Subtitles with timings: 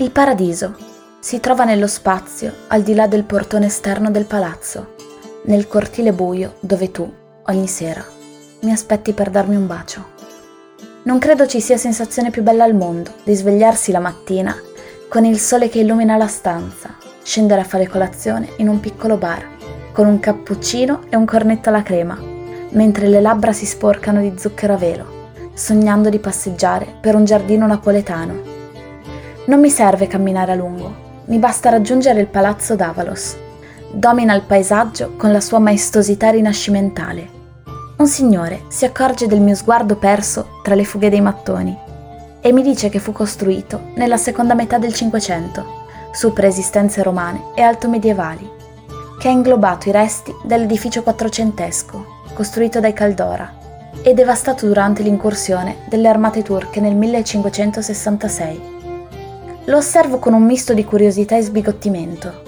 [0.00, 0.76] Il paradiso
[1.18, 4.94] si trova nello spazio al di là del portone esterno del palazzo,
[5.44, 7.06] nel cortile buio dove tu,
[7.44, 8.02] ogni sera,
[8.60, 10.02] mi aspetti per darmi un bacio.
[11.02, 14.56] Non credo ci sia sensazione più bella al mondo di svegliarsi la mattina
[15.06, 19.46] con il sole che illumina la stanza, scendere a fare colazione in un piccolo bar,
[19.92, 22.18] con un cappuccino e un cornetto alla crema,
[22.70, 27.66] mentre le labbra si sporcano di zucchero a velo, sognando di passeggiare per un giardino
[27.66, 28.49] napoletano
[29.50, 33.36] non mi serve camminare a lungo, mi basta raggiungere il palazzo d'Avalos.
[33.90, 37.28] Domina il paesaggio con la sua maestosità rinascimentale.
[37.96, 41.76] Un signore si accorge del mio sguardo perso tra le fughe dei mattoni
[42.40, 45.64] e mi dice che fu costruito nella seconda metà del Cinquecento,
[46.12, 48.48] su preesistenze romane e altomedievali,
[49.18, 53.52] che ha inglobato i resti dell'edificio quattrocentesco, costruito dai Caldora,
[54.02, 58.78] e devastato durante l'incursione delle armate turche nel 1566.
[59.70, 62.42] Lo osservo con un misto di curiosità e sbigottimento.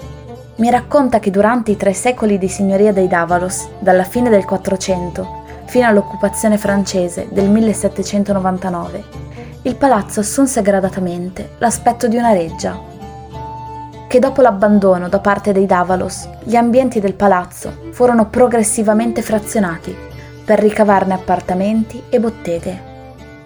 [0.57, 5.41] Mi racconta che durante i tre secoli di signoria dei Davalos, dalla fine del 400
[5.63, 9.03] fino all'occupazione francese del 1799,
[9.61, 12.77] il palazzo assunse gradatamente l'aspetto di una reggia.
[14.05, 19.95] Che dopo l'abbandono da parte dei Davalos, gli ambienti del palazzo furono progressivamente frazionati
[20.43, 22.81] per ricavarne appartamenti e botteghe.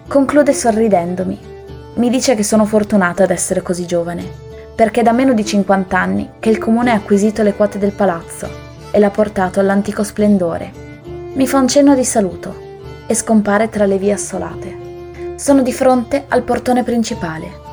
[0.08, 1.56] Conclude sorridendomi
[1.98, 4.24] mi dice che sono fortunata ad essere così giovane,
[4.74, 7.90] perché è da meno di 50 anni che il comune ha acquisito le quote del
[7.90, 8.48] palazzo
[8.92, 10.70] e l'ha portato all'antico splendore.
[11.32, 12.66] Mi fa un cenno di saluto
[13.06, 14.86] e scompare tra le vie assolate.
[15.34, 17.66] Sono di fronte al portone principale.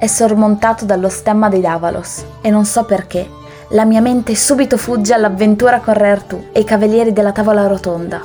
[0.00, 3.28] È sormontato dallo stemma dei Davalos e non so perché
[3.70, 8.20] la mia mente subito fugge all'avventura con Re Artù e i cavalieri della tavola rotonda.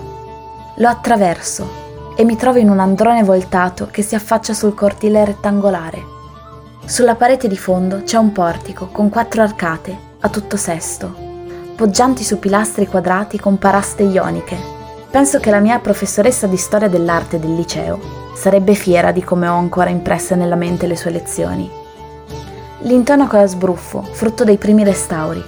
[0.77, 1.82] Lo attraverso
[2.15, 6.11] e mi trovo in un androne voltato che si affaccia sul cortile rettangolare.
[6.85, 11.13] Sulla parete di fondo c'è un portico con quattro arcate, a tutto sesto,
[11.75, 14.57] poggianti su pilastri quadrati con paraste ioniche.
[15.09, 17.99] Penso che la mia professoressa di storia dell'arte del liceo
[18.35, 21.69] sarebbe fiera di come ho ancora impresse nella mente le sue lezioni.
[22.79, 25.43] L'intonaco è a sbruffo, frutto dei primi restauri.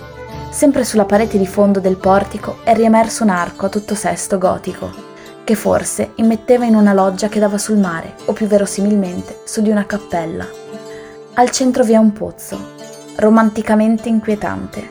[0.50, 5.15] Sempre sulla parete di fondo del portico è riemerso un arco a tutto sesto gotico,
[5.46, 9.70] che forse immetteva in una loggia che dava sul mare, o più verosimilmente su di
[9.70, 10.46] una cappella.
[11.36, 12.74] Al centro vi è un pozzo,
[13.18, 14.90] romanticamente inquietante.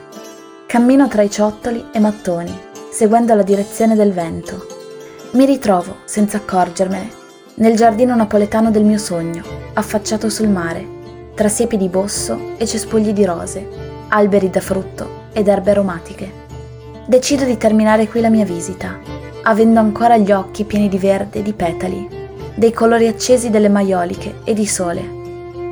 [0.66, 2.56] Cammino tra i ciottoli e mattoni,
[2.90, 4.66] seguendo la direzione del vento.
[5.32, 7.10] Mi ritrovo, senza accorgermene,
[7.56, 9.42] nel giardino napoletano del mio sogno,
[9.74, 10.86] affacciato sul mare,
[11.34, 13.66] tra siepi di bosso e cespugli di rose,
[14.08, 16.42] alberi da frutto ed erbe aromatiche.
[17.06, 21.42] Decido di terminare qui la mia visita avendo ancora gli occhi pieni di verde e
[21.42, 22.08] di petali,
[22.54, 25.02] dei colori accesi delle maioliche e di sole,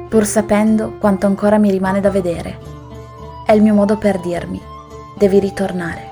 [0.09, 2.59] pur sapendo quanto ancora mi rimane da vedere.
[3.47, 4.61] È il mio modo per dirmi,
[5.17, 6.12] devi ritornare.